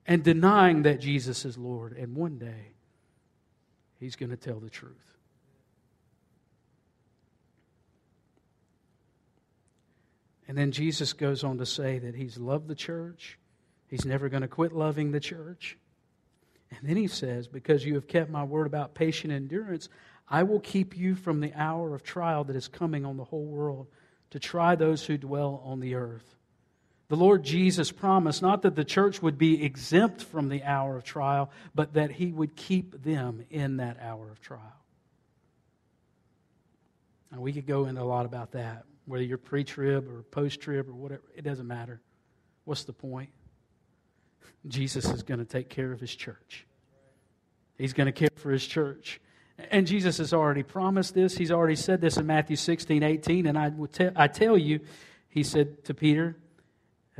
[0.09, 1.95] and denying that Jesus is Lord.
[1.95, 2.73] And one day,
[3.99, 4.95] he's going to tell the truth.
[10.47, 13.37] And then Jesus goes on to say that he's loved the church.
[13.87, 15.77] He's never going to quit loving the church.
[16.71, 19.89] And then he says, Because you have kept my word about patient endurance,
[20.27, 23.45] I will keep you from the hour of trial that is coming on the whole
[23.45, 23.85] world
[24.31, 26.38] to try those who dwell on the earth.
[27.09, 31.03] The Lord Jesus promised not that the church would be exempt from the hour of
[31.03, 34.61] trial, but that he would keep them in that hour of trial.
[37.31, 40.61] Now, we could go into a lot about that whether you're pre trib or post
[40.61, 41.99] trib or whatever, it doesn't matter.
[42.65, 43.31] What's the point?
[44.67, 46.67] Jesus is going to take care of his church.
[47.77, 49.19] He's going to care for his church.
[49.71, 51.35] And Jesus has already promised this.
[51.35, 53.47] He's already said this in Matthew 16, 18.
[53.47, 54.81] And I, will te- I tell you,
[55.27, 56.37] he said to Peter,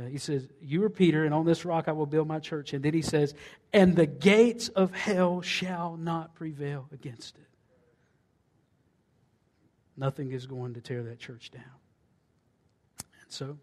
[0.00, 2.72] uh, he says, You are Peter, and on this rock I will build my church.
[2.72, 3.34] And then he says,
[3.72, 7.46] And the gates of hell shall not prevail against it.
[9.96, 11.62] Nothing is going to tear that church down.
[13.20, 13.58] And so,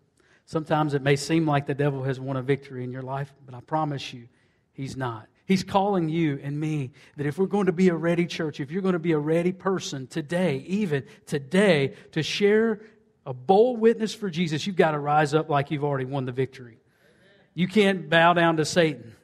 [0.45, 3.55] sometimes it may seem like the devil has won a victory in your life, but
[3.55, 4.27] I promise you,
[4.73, 5.27] he's not.
[5.45, 8.69] He's calling you and me that if we're going to be a ready church, if
[8.69, 12.81] you're going to be a ready person today, even today, to share
[13.27, 16.31] a bold witness for Jesus, you've got to rise up like you've already won the
[16.31, 16.77] victory.
[17.53, 19.15] You can't bow down to Satan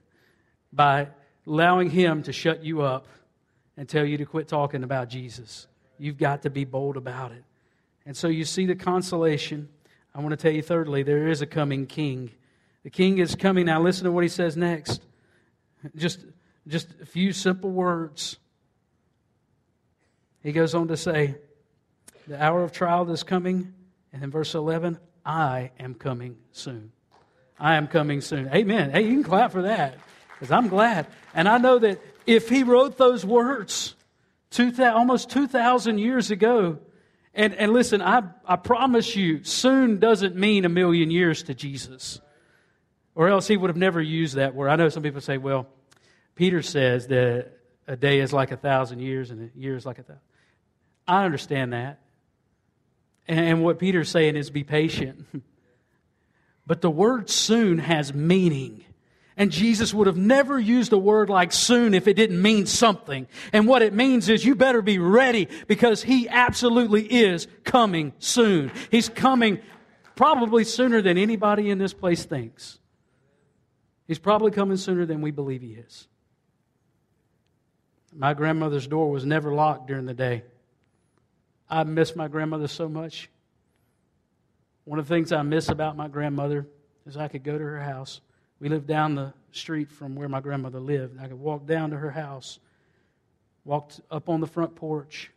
[0.73, 1.07] by
[1.47, 3.07] allowing him to shut you up
[3.77, 5.67] and tell you to quit talking about Jesus.
[5.97, 7.45] You've got to be bold about it.
[8.05, 9.69] And so you see the consolation.
[10.13, 12.31] I want to tell you, thirdly, there is a coming king.
[12.83, 13.67] The king is coming.
[13.67, 15.01] Now, listen to what he says next.
[15.95, 16.25] Just,
[16.67, 18.35] just a few simple words.
[20.41, 21.35] He goes on to say,
[22.27, 23.73] The hour of trial is coming.
[24.13, 26.91] And in verse 11, I am coming soon.
[27.59, 28.47] I am coming soon.
[28.53, 28.91] Amen.
[28.91, 29.97] Hey, you can clap for that
[30.33, 31.07] because I'm glad.
[31.33, 33.95] And I know that if he wrote those words,
[34.53, 36.79] two, almost 2,000 years ago.
[37.33, 42.21] And, and listen, I, I promise you, soon doesn't mean a million years to Jesus.
[43.15, 44.69] Or else he would have never used that word.
[44.69, 45.67] I know some people say, well,
[46.35, 47.51] Peter says that
[47.87, 50.21] a day is like a thousand years and a year is like a thousand.
[51.07, 51.99] I understand that.
[53.27, 55.25] And what Peter's saying is be patient.
[56.65, 58.85] But the word soon has meaning.
[59.35, 63.27] And Jesus would have never used a word like soon if it didn't mean something.
[63.51, 68.71] And what it means is you better be ready because He absolutely is coming soon.
[68.91, 69.59] He's coming
[70.15, 72.79] probably sooner than anybody in this place thinks.
[74.07, 76.07] He's probably coming sooner than we believe He is.
[78.15, 80.43] My grandmother's door was never locked during the day.
[81.73, 83.31] I miss my grandmother so much.
[84.83, 86.67] One of the things I miss about my grandmother
[87.07, 88.21] is I could go to her house
[88.59, 91.19] We lived down the street from where my grandmother lived.
[91.19, 92.59] I could walk down to her house,
[93.65, 95.31] walk up on the front porch,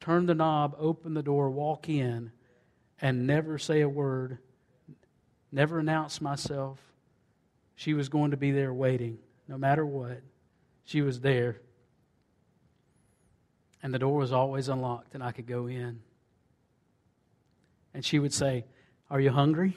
[0.00, 2.32] turn the knob, open the door, walk in,
[3.00, 4.38] and never say a word,
[5.52, 6.80] never announce myself.
[7.76, 10.22] She was going to be there waiting, no matter what.
[10.84, 11.60] She was there.
[13.84, 16.00] And the door was always unlocked, and I could go in.
[17.92, 18.64] And she would say,
[19.10, 19.76] Are you hungry?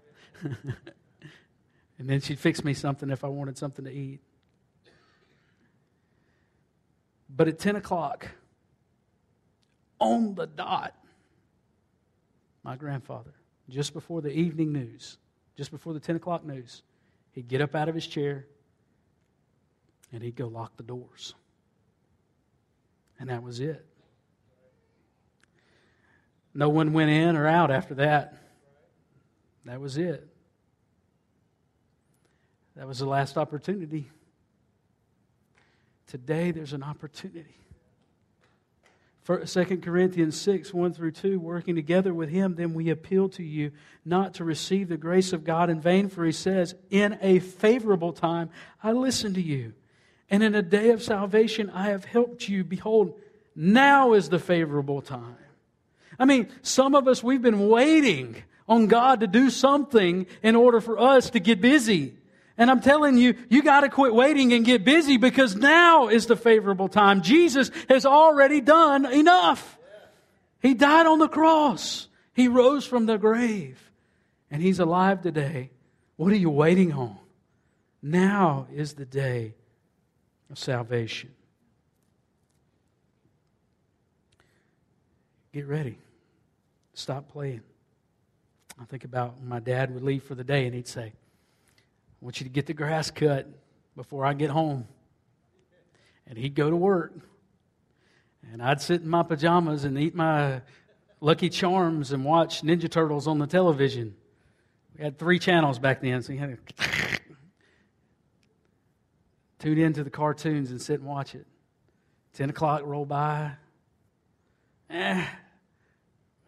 [0.44, 4.20] and then she'd fix me something if I wanted something to eat.
[7.28, 8.28] But at 10 o'clock,
[9.98, 10.94] on the dot,
[12.62, 13.34] my grandfather,
[13.68, 15.18] just before the evening news,
[15.56, 16.84] just before the 10 o'clock news,
[17.32, 18.46] he'd get up out of his chair
[20.12, 21.34] and he'd go lock the doors.
[23.18, 23.84] And that was it.
[26.54, 28.34] No one went in or out after that.
[29.64, 30.26] That was it.
[32.76, 34.08] That was the last opportunity.
[36.06, 37.58] Today, there's an opportunity.
[39.26, 43.72] 2 Corinthians 6, 1 through 2, working together with him, then we appeal to you
[44.02, 48.14] not to receive the grace of God in vain, for he says, In a favorable
[48.14, 48.48] time
[48.82, 49.74] I listened to you,
[50.30, 52.64] and in a day of salvation I have helped you.
[52.64, 53.18] Behold,
[53.54, 55.36] now is the favorable time.
[56.18, 60.80] I mean, some of us, we've been waiting on God to do something in order
[60.80, 62.14] for us to get busy.
[62.56, 66.26] And I'm telling you, you got to quit waiting and get busy because now is
[66.26, 67.22] the favorable time.
[67.22, 69.78] Jesus has already done enough.
[70.60, 72.08] He died on the cross.
[72.34, 73.92] He rose from the grave.
[74.50, 75.70] And he's alive today.
[76.16, 77.16] What are you waiting on?
[78.02, 79.54] Now is the day
[80.50, 81.30] of salvation.
[85.52, 85.98] Get ready.
[86.94, 87.62] Stop playing.
[88.80, 92.40] I think about my dad would leave for the day and he'd say, I want
[92.40, 93.48] you to get the grass cut
[93.96, 94.86] before I get home.
[96.26, 97.12] And he'd go to work.
[98.52, 100.60] And I'd sit in my pajamas and eat my
[101.20, 104.14] Lucky Charms and watch Ninja Turtles on the television.
[104.96, 107.07] We had three channels back then, so you had to
[109.58, 111.46] tune into the cartoons and sit and watch it.
[112.34, 113.52] 10 o'clock roll by.
[114.90, 115.24] Eh,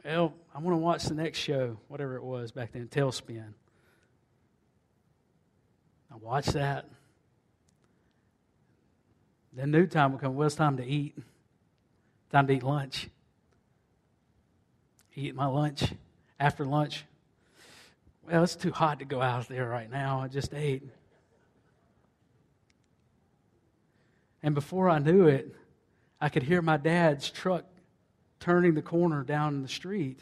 [0.04, 3.52] well, I want to watch the next show, whatever it was back then, TaleSpin.
[6.10, 6.86] I watch that.
[9.52, 10.34] Then new time will come.
[10.34, 11.16] Well, it's time to eat.
[12.30, 13.08] Time to eat lunch.
[15.14, 15.92] Eat my lunch.
[16.38, 17.04] After lunch,
[18.26, 20.20] well, it's too hot to go out there right now.
[20.20, 20.82] I just ate.
[24.42, 25.54] And before I knew it,
[26.20, 27.64] I could hear my dad's truck
[28.40, 30.20] turning the corner down the street.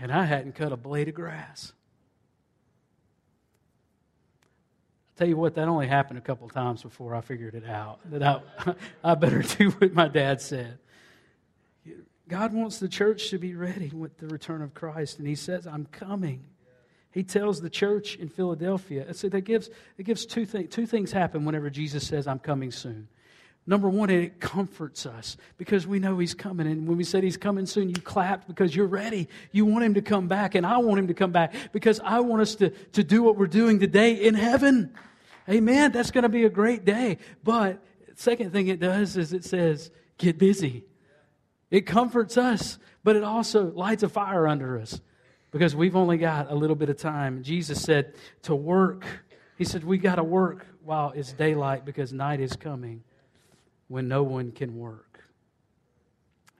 [0.00, 1.72] And I hadn't cut a blade of grass.
[4.44, 7.98] I tell you what, that only happened a couple times before I figured it out.
[8.10, 8.40] That I,
[9.04, 10.78] I better do what my dad said.
[12.28, 15.66] God wants the church to be ready with the return of Christ, and He says,
[15.66, 16.44] I'm coming.
[17.18, 19.12] He tells the church in Philadelphia.
[19.12, 20.72] So that gives, it gives two, things.
[20.72, 23.08] two things happen whenever Jesus says, I'm coming soon.
[23.66, 26.68] Number one, it comforts us because we know He's coming.
[26.68, 29.26] And when we said He's coming soon, you clapped because you're ready.
[29.50, 32.20] You want Him to come back, and I want Him to come back because I
[32.20, 34.94] want us to, to do what we're doing today in heaven.
[35.50, 35.90] Amen.
[35.90, 37.18] That's going to be a great day.
[37.42, 37.82] But
[38.14, 40.84] second thing it does is it says, get busy.
[41.68, 45.00] It comforts us, but it also lights a fire under us
[45.50, 47.42] because we've only got a little bit of time.
[47.42, 49.04] Jesus said to work.
[49.56, 53.02] He said, we got to work while it's daylight because night is coming
[53.88, 55.24] when no one can work.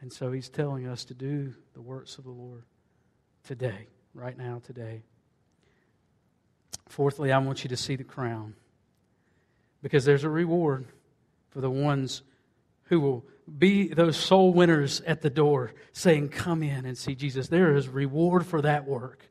[0.00, 2.64] And so he's telling us to do the works of the Lord
[3.44, 5.02] today, right now, today.
[6.88, 8.54] Fourthly, I want you to see the crown
[9.82, 10.86] because there's a reward
[11.50, 12.22] for the ones
[12.84, 13.24] who will
[13.58, 17.48] be those soul winners at the door saying, Come in and see Jesus.
[17.48, 19.28] There is reward for that work.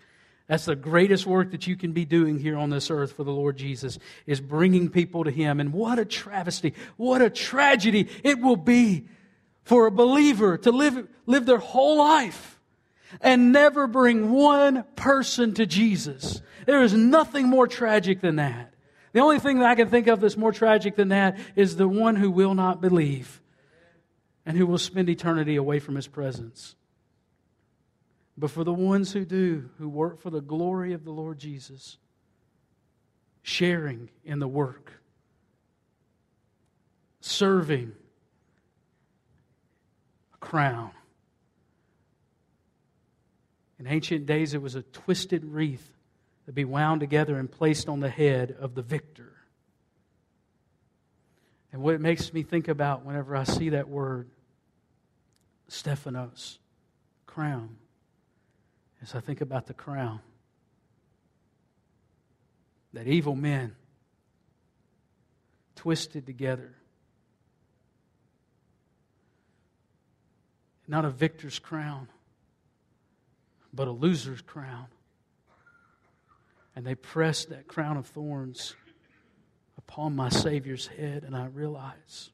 [0.47, 3.31] That's the greatest work that you can be doing here on this earth for the
[3.31, 5.59] Lord Jesus, is bringing people to Him.
[5.59, 9.07] And what a travesty, what a tragedy it will be
[9.63, 12.59] for a believer to live, live their whole life
[13.21, 16.41] and never bring one person to Jesus.
[16.65, 18.73] There is nothing more tragic than that.
[19.13, 21.87] The only thing that I can think of that's more tragic than that is the
[21.87, 23.41] one who will not believe
[24.47, 26.77] and who will spend eternity away from his presence.
[28.37, 31.97] But for the ones who do, who work for the glory of the Lord Jesus,
[33.41, 34.93] sharing in the work,
[37.19, 37.91] serving,
[40.33, 40.91] a crown.
[43.79, 45.91] In ancient days, it was a twisted wreath
[46.45, 49.33] to be wound together and placed on the head of the victor.
[51.73, 54.29] And what it makes me think about whenever I see that word,
[55.67, 56.59] Stephanos,
[57.25, 57.77] crown,
[59.01, 60.21] as I think about the crown
[62.93, 63.75] that evil men
[65.75, 66.73] twisted together.
[70.87, 72.07] Not a victor's crown,
[73.73, 74.87] but a loser's crown.
[76.75, 78.75] And they pressed that crown of thorns
[79.77, 82.31] upon my Savior's head, and I realize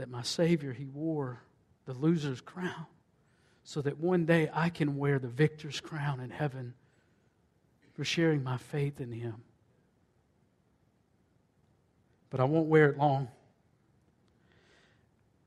[0.00, 1.42] that my Savior, He wore
[1.84, 2.86] the loser's crown
[3.64, 6.72] so that one day I can wear the victor's crown in heaven
[7.92, 9.36] for sharing my faith in Him.
[12.30, 13.28] But I won't wear it long.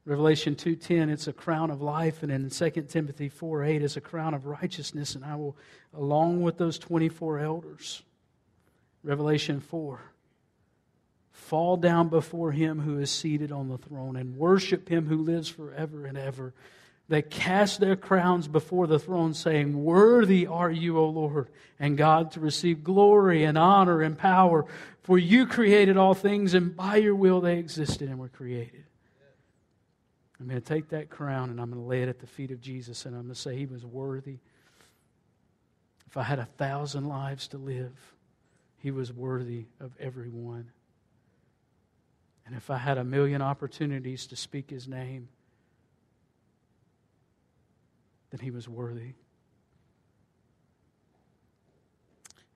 [0.05, 4.35] Revelation 2:10 it's a crown of life and in 2 Timothy 4:8 it's a crown
[4.35, 5.57] of righteousness and I will
[5.93, 8.03] along with those 24 elders
[9.01, 10.12] Revelation 4
[11.33, 15.49] fall down before him who is seated on the throne and worship him who lives
[15.49, 16.53] forever and ever
[17.09, 22.31] they cast their crowns before the throne, saying, Worthy are you, O Lord, and God,
[22.31, 24.65] to receive glory and honor and power.
[25.01, 28.85] For you created all things, and by your will they existed and were created.
[30.39, 32.51] I'm going to take that crown and I'm going to lay it at the feet
[32.51, 34.39] of Jesus, and I'm going to say, He was worthy.
[36.07, 37.93] If I had a thousand lives to live,
[38.77, 40.71] He was worthy of every one.
[42.45, 45.29] And if I had a million opportunities to speak His name,
[48.31, 49.13] then he was worthy.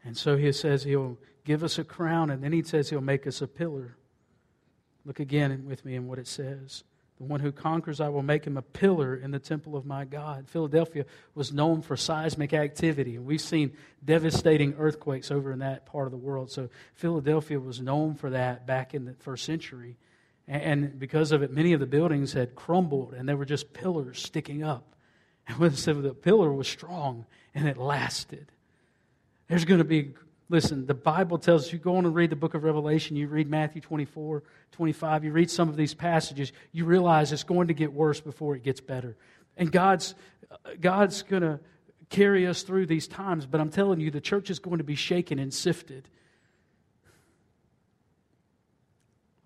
[0.03, 3.27] And so he says he'll give us a crown, and then he says he'll make
[3.27, 3.95] us a pillar.
[5.05, 6.83] Look again with me in what it says.
[7.19, 10.05] The one who conquers, I will make him a pillar in the temple of my
[10.05, 10.47] God.
[10.47, 13.71] Philadelphia was known for seismic activity, and we've seen
[14.05, 16.51] devastating earthquakes over in that part of the world.
[16.51, 19.97] So Philadelphia was known for that back in the first century.
[20.47, 24.21] And because of it, many of the buildings had crumbled, and they were just pillars
[24.21, 24.95] sticking up.
[25.47, 28.51] And when the pillar was strong and it lasted.
[29.47, 30.13] There's going to be,
[30.49, 33.27] listen, the Bible tells us you, go on and read the book of Revelation, you
[33.27, 37.73] read Matthew 24, 25, you read some of these passages, you realize it's going to
[37.73, 39.17] get worse before it gets better.
[39.57, 40.15] And God's,
[40.79, 41.59] God's going to
[42.09, 44.95] carry us through these times, but I'm telling you, the church is going to be
[44.95, 46.07] shaken and sifted.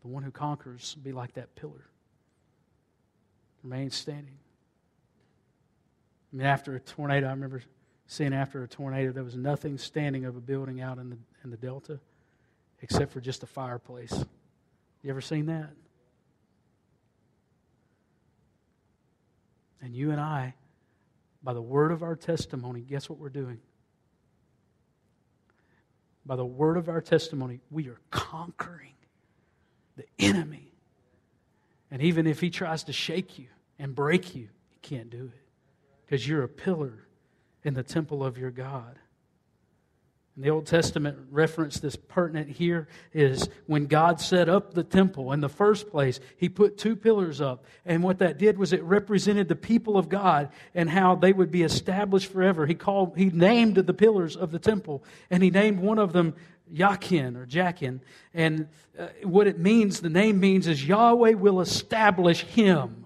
[0.02, 1.88] The one who conquers will be like that pillar.
[3.64, 4.38] Remain standing.
[6.34, 7.62] I mean, after a tornado, I remember
[8.12, 11.49] seeing after a tornado, there was nothing standing of a building out in the, in
[11.49, 11.97] the Delta
[12.82, 14.12] except for just a fireplace.
[15.01, 15.70] You ever seen that?
[19.82, 20.55] And you and I,
[21.41, 23.59] by the word of our testimony, guess what we're doing?
[26.26, 28.95] By the word of our testimony, we are conquering
[29.95, 30.74] the enemy.
[31.89, 33.47] And even if he tries to shake you
[33.80, 35.41] and break you, he can't do it
[36.05, 37.07] because you're a pillar
[37.64, 38.97] in the temple of your God.
[40.36, 45.34] And the Old Testament reference that's pertinent here is when God set up the temple
[45.34, 47.66] in the first place, He put two pillars up.
[47.86, 51.51] And what that did was it represented the people of God and how they would
[51.51, 52.66] be established forever.
[52.66, 56.34] He called, He named the pillars of the temple, and He named one of them
[56.72, 57.99] Yakin or Jachin.
[58.34, 63.05] And uh, what it means, the name means, is Yahweh will establish Him.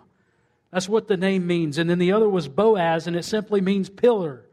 [0.71, 1.79] That's what the name means.
[1.79, 4.44] And then the other was Boaz, and it simply means pillar.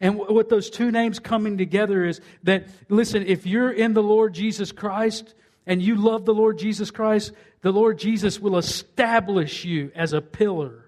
[0.00, 4.32] And what those two names coming together is that, listen, if you're in the Lord
[4.32, 5.34] Jesus Christ
[5.66, 10.22] and you love the Lord Jesus Christ, the Lord Jesus will establish you as a
[10.22, 10.86] pillar.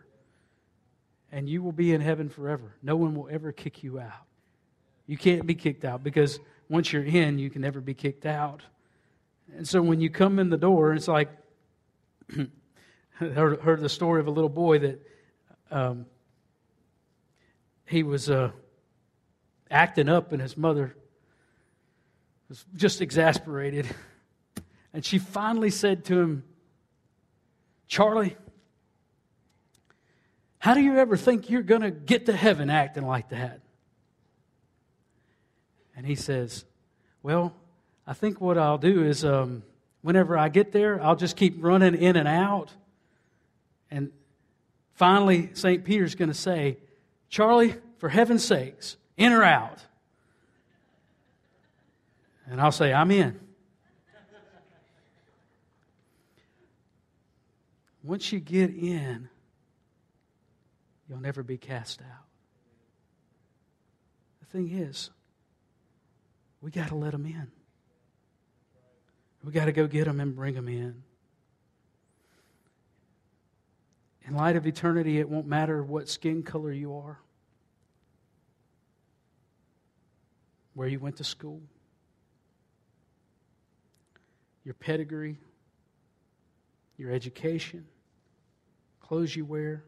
[1.30, 2.74] And you will be in heaven forever.
[2.82, 4.12] No one will ever kick you out.
[5.06, 6.40] You can't be kicked out because
[6.70, 8.62] once you're in, you can never be kicked out.
[9.54, 11.28] And so when you come in the door, it's like,
[13.12, 15.06] heard, heard the story of a little boy that
[15.70, 16.06] um,
[17.84, 18.52] he was uh,
[19.72, 20.94] acting up, and his mother
[22.48, 23.86] was just exasperated.
[24.92, 26.44] And she finally said to him,
[27.88, 28.36] Charlie,
[30.58, 33.60] how do you ever think you're going to get to heaven acting like that?
[35.96, 36.64] And he says,
[37.22, 37.54] Well,
[38.06, 39.62] I think what I'll do is um,
[40.02, 42.70] whenever I get there, I'll just keep running in and out
[43.92, 44.10] and
[44.94, 45.84] finally, St.
[45.84, 46.78] Peter's going to say,
[47.28, 49.78] Charlie, for heaven's sakes, in or out?
[52.46, 53.38] And I'll say, I'm in.
[58.02, 59.28] Once you get in,
[61.08, 62.26] you'll never be cast out.
[64.40, 65.10] The thing is,
[66.60, 67.46] we got to let them in.
[69.44, 71.02] We got to go get them and bring them in.
[74.24, 77.18] In light of eternity, it won't matter what skin color you are,
[80.74, 81.60] where you went to school,
[84.64, 85.36] your pedigree,
[86.96, 87.84] your education,
[89.00, 89.84] clothes you wear,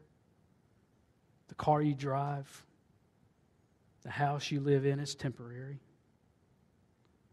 [1.47, 2.65] the car you drive,
[4.03, 5.79] the house you live in is temporary.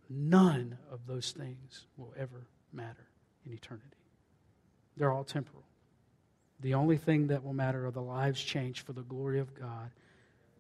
[0.09, 3.09] None of those things will ever matter
[3.45, 3.97] in eternity.
[4.97, 5.65] They're all temporal.
[6.61, 9.91] The only thing that will matter are the lives changed for the glory of God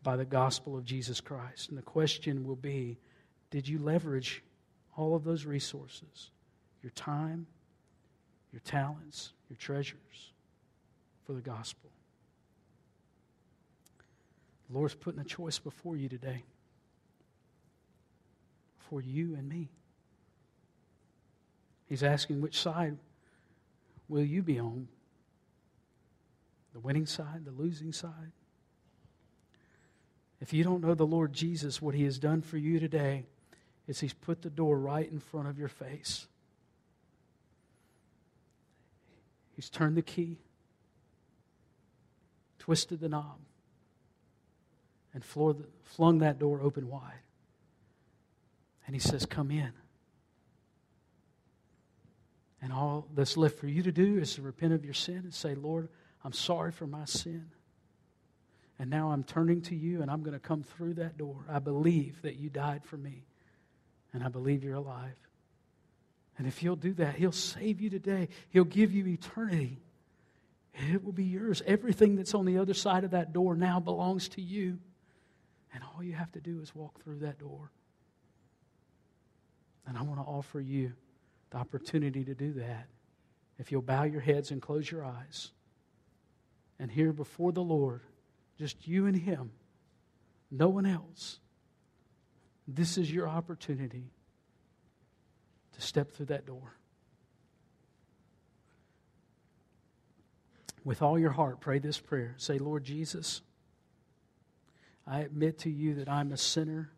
[0.03, 1.69] by the gospel of Jesus Christ.
[1.69, 2.99] And the question will be
[3.51, 4.43] did you leverage
[4.97, 6.31] all of those resources,
[6.83, 7.47] your time,
[8.51, 10.33] your talents, your treasures,
[11.27, 11.91] for the gospel?
[14.69, 16.45] The Lord's putting a choice before you today,
[18.79, 19.69] for you and me.
[21.89, 22.97] He's asking which side
[24.09, 24.89] will you be on?
[26.73, 28.33] The winning side, the losing side?
[30.43, 33.26] If you don't know the Lord Jesus, what He has done for you today
[33.86, 36.26] is He's put the door right in front of your face.
[39.55, 40.38] He's turned the key,
[42.59, 43.38] twisted the knob,
[45.14, 47.22] and flung that door open wide.
[48.84, 49.72] And He says, Come in.
[52.61, 55.32] And all that's left for you to do is to repent of your sin and
[55.32, 55.88] say, Lord,
[56.24, 57.47] I'm sorry for my sin.
[58.83, 61.37] And now I'm turning to you and I'm going to come through that door.
[61.49, 63.22] I believe that you died for me.
[64.12, 65.14] And I believe you're alive.
[66.37, 68.28] And if you'll do that, He'll save you today.
[68.51, 69.78] He'll give you eternity.
[70.74, 71.62] It will be yours.
[71.64, 74.80] Everything that's on the other side of that door now belongs to you.
[75.72, 77.70] And all you have to do is walk through that door.
[79.87, 80.93] And I want to offer you
[81.51, 82.89] the opportunity to do that.
[83.61, 85.53] If you'll bow your heads and close your eyes
[86.80, 88.01] and here before the Lord,
[88.63, 89.51] just you and Him,
[90.49, 91.41] no one else,
[92.69, 94.13] this is your opportunity
[95.73, 96.77] to step through that door.
[100.85, 102.35] With all your heart, pray this prayer.
[102.37, 103.41] Say, Lord Jesus,
[105.09, 106.93] I admit to you that I'm a sinner.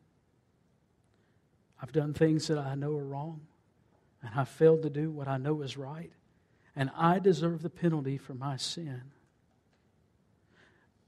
[1.81, 3.41] I've done things that I know are wrong,
[4.23, 6.12] and I've failed to do what I know is right,
[6.77, 9.01] and I deserve the penalty for my sin.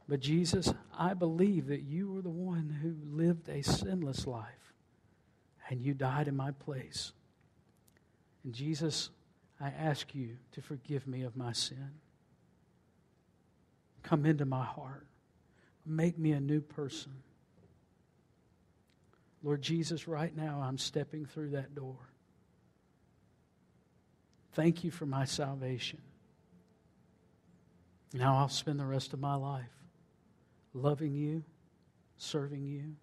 [0.08, 4.72] But Jesus, I believe that you were the one who lived a sinless life
[5.68, 7.12] and you died in my place.
[8.44, 9.10] And Jesus,
[9.60, 11.90] I ask you to forgive me of my sin.
[14.04, 15.06] Come into my heart.
[15.84, 17.12] Make me a new person.
[19.42, 21.96] Lord Jesus, right now I'm stepping through that door.
[24.52, 26.00] Thank you for my salvation.
[28.14, 29.64] Now I'll spend the rest of my life
[30.76, 31.42] loving you,
[32.16, 32.94] serving you,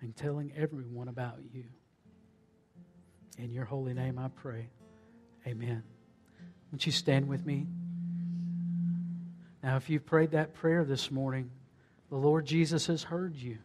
[0.00, 1.64] and telling everyone about you.
[3.38, 4.68] In your holy name I pray.
[5.46, 5.82] Amen.
[6.70, 7.66] Won't you stand with me?
[9.62, 11.50] Now, if you've prayed that prayer this morning,
[12.10, 13.58] the Lord Jesus has heard you.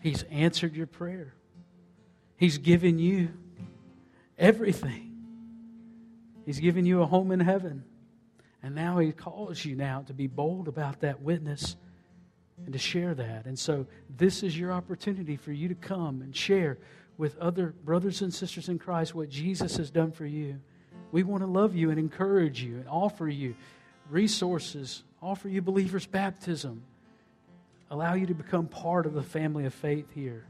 [0.00, 1.34] He's answered your prayer.
[2.36, 3.30] He's given you
[4.38, 5.12] everything.
[6.44, 7.84] He's given you a home in heaven.
[8.62, 11.76] And now he calls you now to be bold about that witness
[12.64, 13.46] and to share that.
[13.46, 13.86] And so,
[14.16, 16.78] this is your opportunity for you to come and share
[17.16, 20.60] with other brothers and sisters in Christ what Jesus has done for you.
[21.12, 23.54] We want to love you and encourage you and offer you
[24.10, 26.82] resources, offer you believers' baptism,
[27.90, 30.44] allow you to become part of the family of faith here.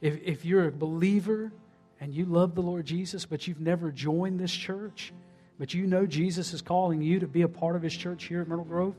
[0.00, 1.52] If, if you're a believer
[2.00, 5.12] and you love the Lord Jesus, but you've never joined this church,
[5.58, 8.40] but you know Jesus is calling you to be a part of his church here
[8.40, 8.94] at Myrtle Grove,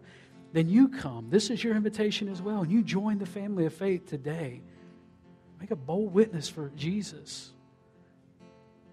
[0.53, 1.29] then you come.
[1.29, 2.61] This is your invitation as well.
[2.61, 4.61] And you join the family of faith today.
[5.59, 7.51] Make a bold witness for Jesus.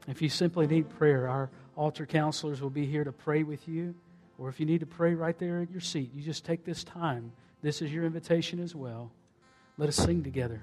[0.09, 3.95] If you simply need prayer, our altar counselors will be here to pray with you.
[4.39, 6.83] Or if you need to pray right there at your seat, you just take this
[6.83, 7.33] time.
[7.63, 9.13] This is your invitation as well.
[9.79, 10.63] Let us sing together.